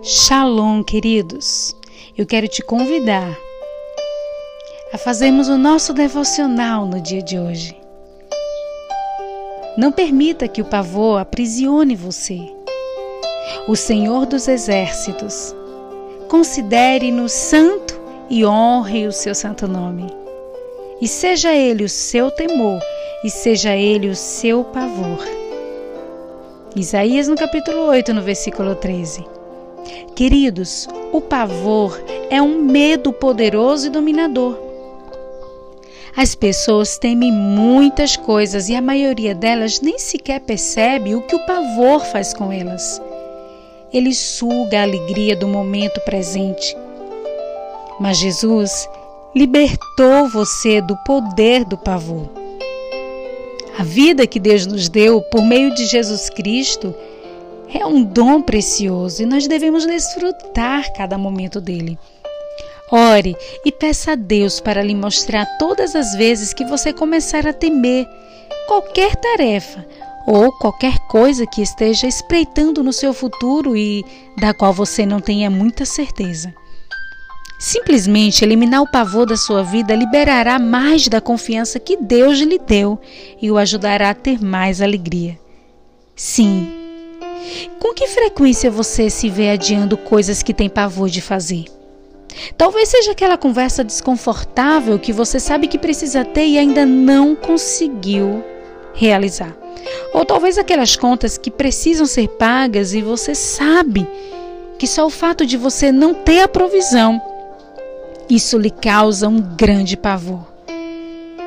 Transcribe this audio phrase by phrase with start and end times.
[0.00, 1.74] Shalom, queridos.
[2.16, 3.36] Eu quero te convidar
[4.92, 7.76] a fazermos o nosso devocional no dia de hoje.
[9.76, 12.38] Não permita que o pavor aprisione você.
[13.66, 15.52] O Senhor dos Exércitos
[16.28, 20.06] considere-no santo e honre o seu santo nome.
[21.00, 22.80] E seja ele o seu temor
[23.24, 25.26] e seja ele o seu pavor.
[26.76, 29.37] Isaías no capítulo 8, no versículo 13.
[30.14, 34.58] Queridos, o pavor é um medo poderoso e dominador.
[36.16, 41.46] As pessoas temem muitas coisas e a maioria delas nem sequer percebe o que o
[41.46, 43.00] pavor faz com elas.
[43.92, 46.76] Ele suga a alegria do momento presente.
[48.00, 48.88] Mas Jesus
[49.34, 52.28] libertou você do poder do pavor.
[53.78, 56.92] A vida que Deus nos deu por meio de Jesus Cristo
[57.72, 61.98] é um dom precioso e nós devemos desfrutar cada momento dele.
[62.90, 67.52] Ore e peça a Deus para lhe mostrar todas as vezes que você começar a
[67.52, 68.08] temer
[68.66, 69.84] qualquer tarefa
[70.26, 74.04] ou qualquer coisa que esteja espreitando no seu futuro e
[74.38, 76.54] da qual você não tenha muita certeza.
[77.58, 83.00] Simplesmente eliminar o pavor da sua vida liberará mais da confiança que Deus lhe deu
[83.42, 85.38] e o ajudará a ter mais alegria.
[86.14, 86.77] Sim,
[87.78, 91.64] com que frequência você se vê adiando coisas que tem pavor de fazer?
[92.56, 98.44] Talvez seja aquela conversa desconfortável que você sabe que precisa ter e ainda não conseguiu
[98.94, 99.56] realizar.
[100.12, 104.06] Ou talvez aquelas contas que precisam ser pagas e você sabe
[104.78, 107.20] que só o fato de você não ter a provisão,
[108.28, 110.46] isso lhe causa um grande pavor.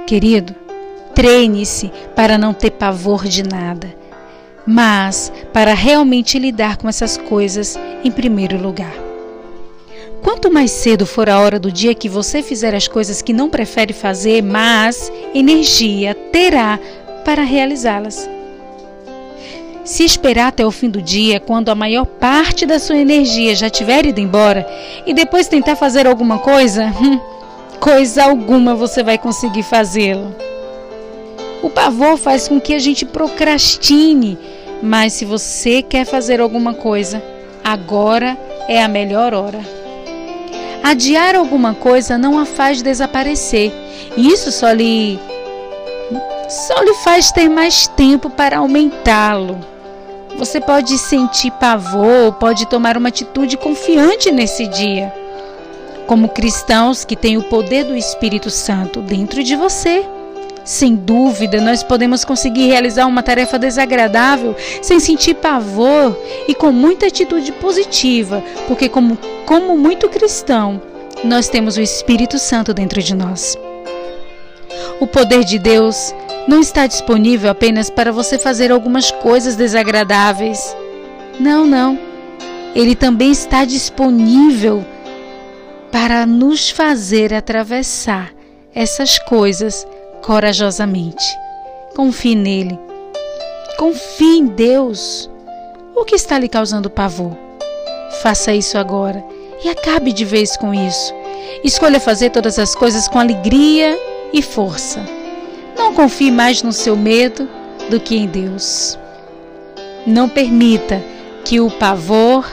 [0.07, 0.55] Querido,
[1.13, 4.00] treine-se para não ter pavor de nada
[4.65, 8.93] mas para realmente lidar com essas coisas em primeiro lugar.
[10.21, 13.49] Quanto mais cedo for a hora do dia que você fizer as coisas que não
[13.49, 16.79] prefere fazer, mais energia terá
[17.25, 18.29] para realizá-las.
[19.83, 23.69] Se esperar até o fim do dia, quando a maior parte da sua energia já
[23.69, 24.67] tiver ido embora,
[25.07, 26.93] e depois tentar fazer alguma coisa,
[27.79, 30.35] coisa alguma você vai conseguir fazê-lo.
[31.61, 34.37] O pavor faz com que a gente procrastine,
[34.81, 37.21] mas se você quer fazer alguma coisa,
[37.63, 39.59] agora é a melhor hora.
[40.83, 43.71] Adiar alguma coisa não a faz desaparecer.
[44.17, 45.19] Isso só lhe
[46.49, 49.59] só lhe faz ter mais tempo para aumentá-lo.
[50.37, 55.13] Você pode sentir pavor, pode tomar uma atitude confiante nesse dia.
[56.07, 60.03] Como cristãos que têm o poder do Espírito Santo dentro de você.
[60.63, 66.15] Sem dúvida, nós podemos conseguir realizar uma tarefa desagradável sem sentir pavor
[66.47, 70.81] e com muita atitude positiva, porque, como, como muito cristão,
[71.23, 73.57] nós temos o Espírito Santo dentro de nós.
[74.99, 76.13] O poder de Deus
[76.47, 80.75] não está disponível apenas para você fazer algumas coisas desagradáveis.
[81.39, 81.99] Não, não.
[82.75, 84.85] Ele também está disponível
[85.91, 88.31] para nos fazer atravessar
[88.73, 89.85] essas coisas
[90.21, 91.25] corajosamente.
[91.95, 92.79] Confie nele.
[93.77, 95.29] Confie em Deus.
[95.95, 97.35] O que está lhe causando pavor?
[98.21, 99.23] Faça isso agora
[99.63, 101.13] e acabe de vez com isso.
[101.63, 103.97] Escolha fazer todas as coisas com alegria
[104.33, 105.03] e força.
[105.77, 107.47] Não confie mais no seu medo
[107.89, 108.97] do que em Deus.
[110.05, 111.01] Não permita
[111.43, 112.45] que o pavor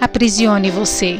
[0.00, 1.18] aprisione você.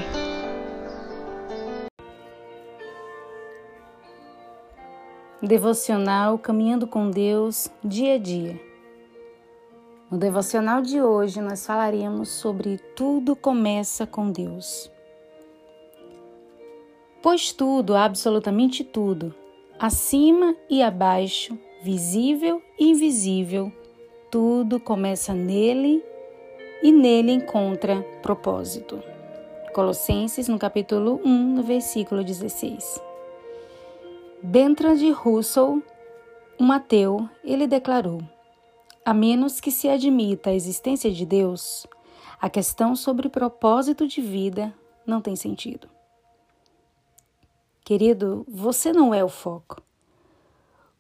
[5.47, 8.61] Devocional Caminhando com Deus dia a dia.
[10.11, 14.91] No devocional de hoje, nós falaremos sobre tudo começa com Deus.
[17.23, 19.33] Pois tudo, absolutamente tudo,
[19.79, 23.73] acima e abaixo, visível e invisível,
[24.29, 26.03] tudo começa nele
[26.83, 29.01] e nele encontra propósito.
[29.73, 33.06] Colossenses, no capítulo 1, no versículo 16.
[34.43, 35.83] Bertrand Russell,
[36.61, 38.21] um ateu, ele declarou:
[39.05, 41.87] a menos que se admita a existência de Deus,
[42.41, 44.75] a questão sobre propósito de vida
[45.07, 45.89] não tem sentido.
[47.85, 49.81] Querido, você não é o foco.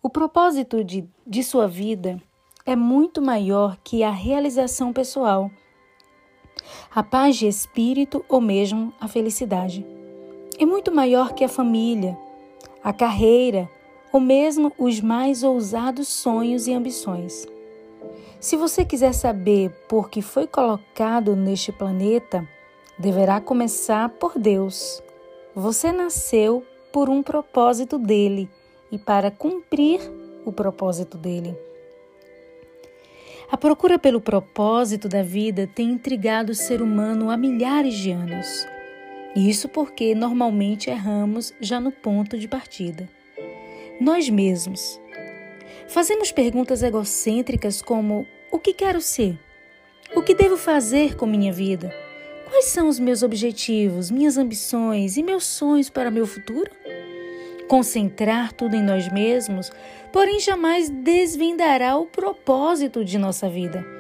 [0.00, 2.22] O propósito de, de sua vida
[2.64, 5.50] é muito maior que a realização pessoal,
[6.94, 9.84] a paz de espírito ou mesmo a felicidade.
[10.58, 12.16] É muito maior que a família,
[12.86, 13.68] a carreira
[14.12, 17.44] ou mesmo os mais ousados sonhos e ambições.
[18.38, 22.48] Se você quiser saber por que foi colocado neste planeta,
[22.96, 25.02] deverá começar por Deus.
[25.52, 28.48] Você nasceu por um propósito dele
[28.92, 30.00] e para cumprir
[30.44, 31.58] o propósito dele.
[33.50, 38.75] A procura pelo propósito da vida tem intrigado o ser humano há milhares de anos.
[39.36, 43.08] Isso porque normalmente erramos já no ponto de partida.
[44.00, 45.00] Nós mesmos.
[45.88, 49.38] Fazemos perguntas egocêntricas como: o que quero ser?
[50.14, 51.94] O que devo fazer com minha vida?
[52.48, 56.70] Quais são os meus objetivos, minhas ambições e meus sonhos para meu futuro?
[57.66, 59.70] concentrar tudo em nós mesmos,
[60.12, 63.95] porém jamais desvendará o propósito de nossa vida.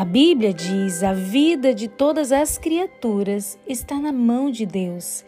[0.00, 5.22] A Bíblia diz: a vida de todas as criaturas está na mão de Deus.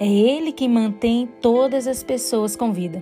[0.00, 3.00] É Ele que mantém todas as pessoas com vida.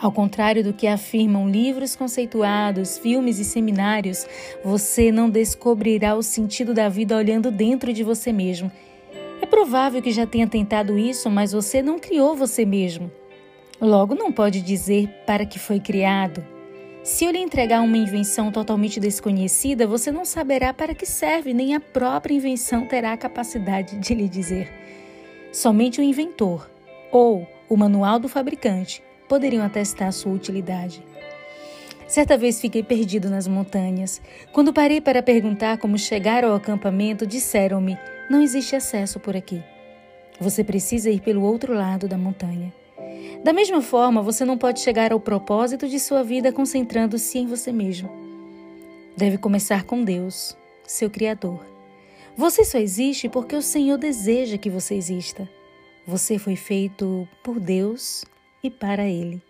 [0.00, 4.24] Ao contrário do que afirmam livros conceituados, filmes e seminários,
[4.64, 8.70] você não descobrirá o sentido da vida olhando dentro de você mesmo
[9.40, 13.10] é provável que já tenha tentado isso, mas você não criou você mesmo.
[13.80, 16.57] Logo, não pode dizer para que foi criado.
[17.08, 21.74] Se eu lhe entregar uma invenção totalmente desconhecida, você não saberá para que serve, nem
[21.74, 24.70] a própria invenção terá a capacidade de lhe dizer.
[25.50, 26.70] Somente o inventor
[27.10, 31.02] ou o manual do fabricante poderiam atestar sua utilidade.
[32.06, 34.20] Certa vez fiquei perdido nas montanhas.
[34.52, 37.96] Quando parei para perguntar como chegar ao acampamento, disseram-me:
[38.28, 39.62] não existe acesso por aqui.
[40.38, 42.70] Você precisa ir pelo outro lado da montanha.
[43.42, 47.72] Da mesma forma, você não pode chegar ao propósito de sua vida concentrando-se em você
[47.72, 48.10] mesmo.
[49.16, 51.64] Deve começar com Deus, seu Criador.
[52.36, 55.48] Você só existe porque o Senhor deseja que você exista.
[56.06, 58.24] Você foi feito por Deus
[58.62, 59.42] e para Ele.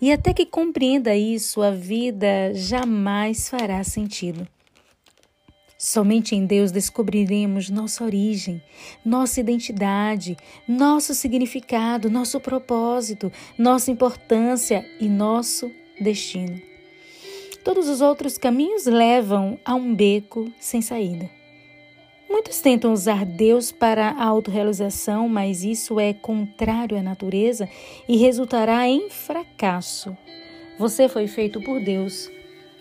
[0.00, 4.46] E até que compreenda isso, a vida jamais fará sentido.
[5.82, 8.60] Somente em Deus descobriremos nossa origem,
[9.02, 10.36] nossa identidade,
[10.68, 16.60] nosso significado, nosso propósito, nossa importância e nosso destino.
[17.64, 21.30] Todos os outros caminhos levam a um beco sem saída.
[22.28, 27.66] Muitos tentam usar Deus para a autorrealização, mas isso é contrário à natureza
[28.06, 30.14] e resultará em fracasso.
[30.78, 32.30] Você foi feito por Deus,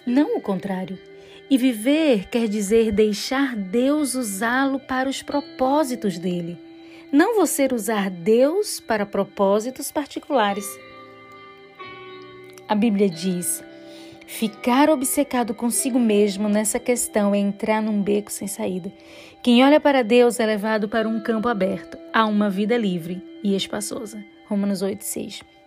[0.06, 1.00] não o contrário.
[1.50, 6.58] E viver quer dizer deixar Deus usá-lo para os propósitos dele,
[7.12, 10.66] não você usar Deus para propósitos particulares.
[12.68, 13.64] A Bíblia diz:
[14.28, 18.94] ficar obcecado consigo mesmo nessa questão é entrar num beco sem saída.
[19.42, 23.56] Quem olha para Deus é levado para um campo aberto, a uma vida livre e
[23.56, 24.24] espaçosa.
[24.48, 25.59] Romanos 8, 6.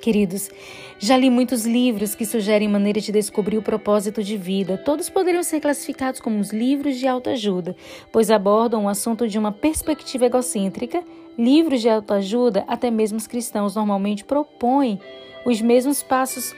[0.00, 0.50] Queridos,
[0.98, 4.78] já li muitos livros que sugerem maneiras de descobrir o propósito de vida.
[4.78, 7.76] Todos poderiam ser classificados como os livros de autoajuda,
[8.10, 11.04] pois abordam o assunto de uma perspectiva egocêntrica.
[11.38, 14.98] Livros de autoajuda, até mesmo os cristãos normalmente propõem
[15.44, 16.54] os mesmos passos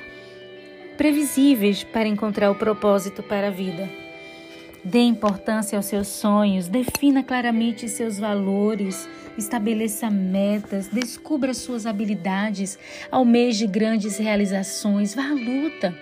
[0.97, 4.02] previsíveis para encontrar o propósito para a vida.
[4.84, 9.08] Dê importância aos seus sonhos, defina claramente seus valores,
[9.38, 12.76] estabeleça metas, descubra suas habilidades,
[13.08, 15.96] almeje grandes realizações, vá à luta.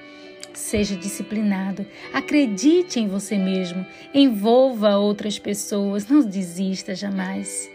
[0.54, 3.84] Seja disciplinado, acredite em você mesmo,
[4.14, 7.70] envolva outras pessoas, não desista jamais.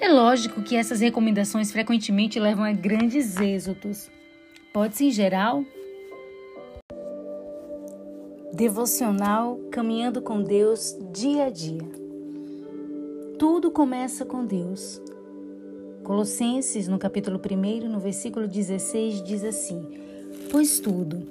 [0.00, 4.08] É lógico que essas recomendações frequentemente levam a grandes êxitos.
[4.72, 5.64] Pode-se, em geral,
[8.58, 11.88] Devocional Caminhando com Deus dia a dia.
[13.38, 15.00] Tudo começa com Deus.
[16.02, 19.80] Colossenses, no capítulo 1, no versículo 16, diz assim:
[20.50, 21.22] Pois tudo,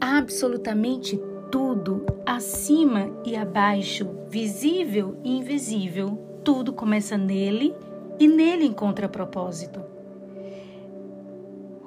[0.00, 1.20] absolutamente
[1.52, 7.74] tudo, acima e abaixo, visível e invisível, tudo começa nele
[8.18, 9.82] e nele encontra propósito.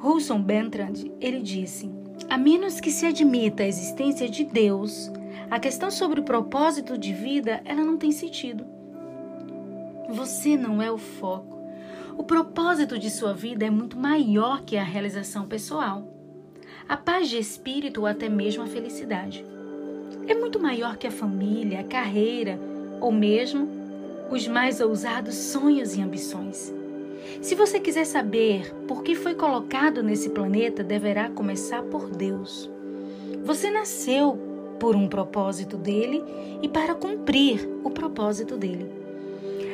[0.03, 1.89] Wilson Bentrand, ele disse:
[2.29, 5.11] a menos que se admita a existência de Deus,
[5.49, 8.65] a questão sobre o propósito de vida, ela não tem sentido.
[10.09, 11.57] Você não é o foco.
[12.17, 16.07] O propósito de sua vida é muito maior que a realização pessoal.
[16.89, 19.45] A paz de espírito ou até mesmo a felicidade.
[20.27, 22.59] É muito maior que a família, a carreira
[22.99, 23.69] ou mesmo
[24.29, 26.73] os mais ousados sonhos e ambições.
[27.41, 32.69] Se você quiser saber por que foi colocado nesse planeta, deverá começar por Deus.
[33.43, 34.37] Você nasceu
[34.79, 36.23] por um propósito dele
[36.61, 38.91] e para cumprir o propósito dele.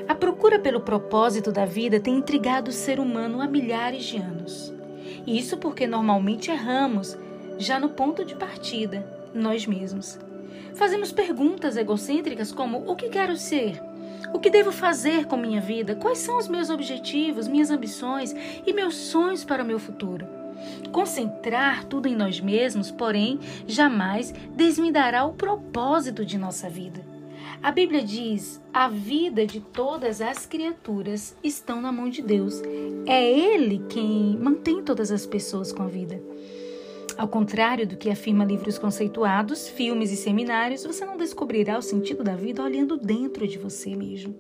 [0.08, 4.74] A procura pelo propósito da vida tem intrigado o ser humano há milhares de anos.
[5.26, 7.18] Isso porque normalmente erramos
[7.58, 10.20] já no ponto de partida, nós mesmos.
[10.76, 13.82] Fazemos perguntas egocêntricas como: o que quero ser?
[14.34, 15.96] O que devo fazer com minha vida?
[15.96, 18.36] Quais são os meus objetivos, minhas ambições
[18.66, 20.26] e meus sonhos para o meu futuro?
[20.92, 27.06] Concentrar tudo em nós mesmos, porém, jamais desmidará o propósito de nossa vida.
[27.62, 32.62] A Bíblia diz: a vida de todas as criaturas estão na mão de Deus.
[33.06, 36.22] É Ele quem mantém todas as pessoas com vida.
[37.18, 42.24] Ao contrário do que afirma livros conceituados, filmes e seminários, você não descobrirá o sentido
[42.24, 44.36] da vida olhando dentro de você mesmo.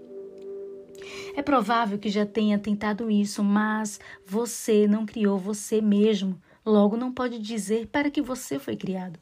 [1.35, 7.11] É provável que já tenha tentado isso, mas você não criou você mesmo, logo não
[7.11, 9.19] pode dizer para que você foi criado.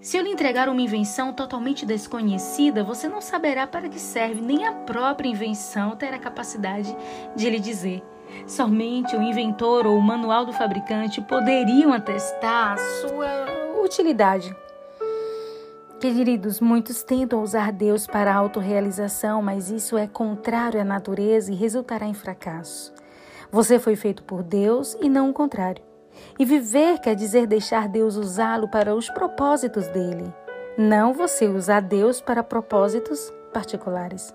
[0.00, 4.66] Se eu lhe entregar uma invenção totalmente desconhecida, você não saberá para que serve, nem
[4.66, 6.96] a própria invenção terá capacidade
[7.36, 8.02] de lhe dizer.
[8.46, 14.54] Somente o inventor ou o manual do fabricante poderiam atestar sua utilidade.
[16.00, 21.54] Queridos, muitos tentam usar Deus para a autorrealização, mas isso é contrário à natureza e
[21.54, 22.92] resultará em fracasso.
[23.52, 25.82] Você foi feito por Deus e não o contrário.
[26.38, 30.32] E viver quer dizer deixar Deus usá-lo para os propósitos dele,
[30.78, 34.34] não você usar Deus para propósitos particulares.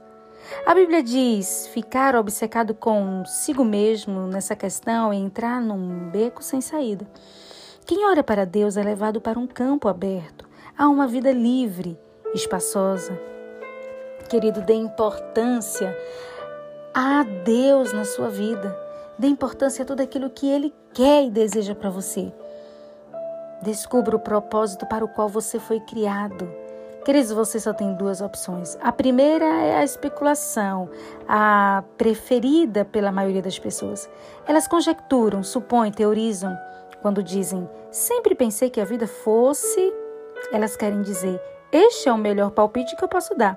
[0.65, 7.07] A Bíblia diz: ficar obcecado consigo mesmo nessa questão é entrar num beco sem saída.
[7.85, 10.47] Quem ora para Deus é levado para um campo aberto,
[10.77, 11.97] a uma vida livre,
[12.33, 13.19] espaçosa.
[14.27, 15.95] Querido, dê importância
[16.93, 18.75] a Deus na sua vida.
[19.19, 22.33] Dê importância a tudo aquilo que Ele quer e deseja para você.
[23.61, 26.64] Descubra o propósito para o qual você foi criado.
[27.05, 28.75] Queridos, você só tem duas opções.
[28.81, 30.89] A primeira é a especulação,
[31.27, 34.09] a preferida pela maioria das pessoas.
[34.47, 36.57] Elas conjecturam, supõem, teorizam.
[37.03, 39.93] Quando dizem, sempre pensei que a vida fosse,
[40.51, 41.39] elas querem dizer,
[41.71, 43.55] este é o melhor palpite que eu posso dar.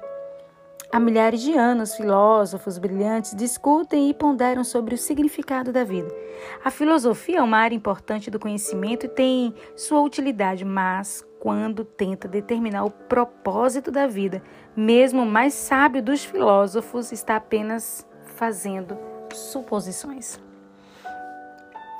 [0.92, 6.14] Há milhares de anos, filósofos brilhantes discutem e ponderam sobre o significado da vida.
[6.62, 12.26] A filosofia é uma área importante do conhecimento e tem sua utilidade, mas quando tenta
[12.26, 14.42] determinar o propósito da vida,
[14.76, 18.98] mesmo o mais sábio dos filósofos está apenas fazendo
[19.32, 20.40] suposições.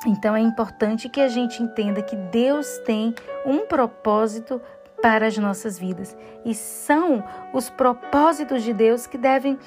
[0.07, 3.15] Então é importante que a gente entenda que Deus tem
[3.45, 4.61] um propósito
[5.03, 6.17] para as nossas vidas.
[6.45, 9.59] E são os propósitos de Deus que devem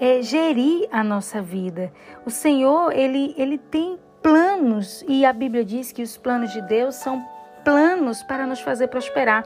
[0.00, 1.92] é, gerir a nossa vida.
[2.24, 6.96] O Senhor, ele, ele tem planos e a Bíblia diz que os planos de Deus
[6.96, 7.24] são
[7.66, 9.44] planos para nos fazer prosperar.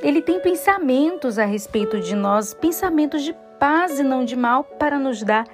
[0.00, 4.98] Ele tem pensamentos a respeito de nós, pensamentos de paz e não de mal, para
[4.98, 5.46] nos dar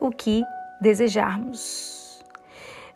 [0.00, 0.42] o que
[0.80, 2.24] desejarmos.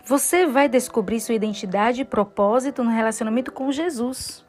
[0.04, 4.44] Você vai descobrir sua identidade e propósito no relacionamento com Jesus.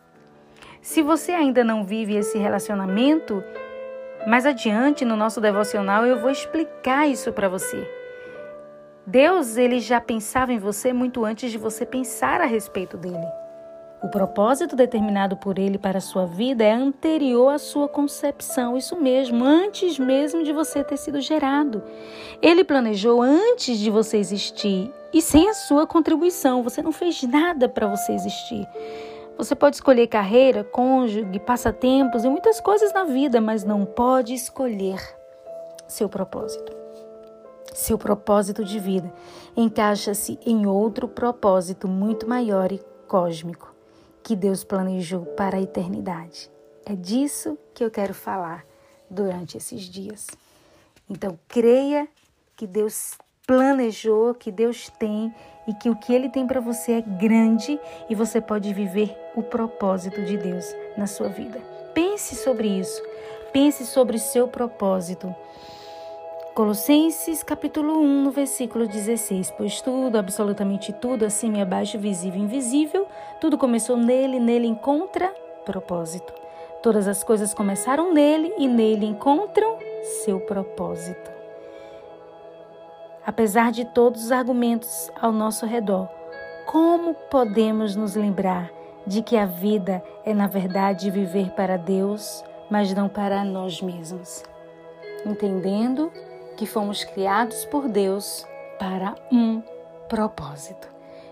[0.82, 3.44] Se você ainda não vive esse relacionamento,
[4.26, 7.88] mais adiante no nosso devocional eu vou explicar isso para você.
[9.06, 13.39] Deus, ele já pensava em você muito antes de você pensar a respeito dele.
[14.02, 18.96] O propósito determinado por ele para a sua vida é anterior à sua concepção, isso
[18.96, 21.84] mesmo, antes mesmo de você ter sido gerado.
[22.42, 27.68] Ele planejou antes de você existir e sem a sua contribuição, você não fez nada
[27.68, 28.66] para você existir.
[29.38, 35.02] Você pode escolher carreira, cônjuge, passatempos e muitas coisas na vida, mas não pode escolher
[35.90, 36.72] seu propósito.
[37.74, 39.12] Seu propósito de vida
[39.58, 43.79] encaixa-se em outro propósito muito maior e cósmico
[44.30, 46.52] que Deus planejou para a eternidade.
[46.86, 48.64] É disso que eu quero falar
[49.10, 50.28] durante esses dias.
[51.10, 52.08] Então, creia
[52.56, 53.18] que Deus
[53.48, 55.34] planejou, que Deus tem
[55.68, 59.42] e que o que Ele tem para você é grande e você pode viver o
[59.42, 61.60] propósito de Deus na sua vida.
[61.96, 63.02] Pense sobre isso.
[63.52, 65.34] Pense sobre o seu propósito.
[66.60, 69.50] Colossenses capítulo 1, no versículo 16.
[69.52, 73.08] Pois tudo, absolutamente tudo, acima e abaixo, visível e invisível,
[73.40, 76.34] tudo começou nele, nele encontra propósito.
[76.84, 79.78] Todas as coisas começaram nele e nele encontram
[80.26, 81.32] seu propósito.
[83.26, 86.10] Apesar de todos os argumentos ao nosso redor,
[86.66, 88.70] como podemos nos lembrar
[89.08, 94.44] de que a vida é, na verdade, viver para Deus, mas não para nós mesmos?
[95.26, 96.12] Entendendo
[96.60, 98.46] que fomos criados por Deus
[98.78, 99.62] para um
[100.10, 100.90] propósito.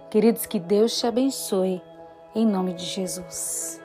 [0.10, 1.82] Queridos, que Deus te abençoe,
[2.34, 3.82] em nome de Jesus.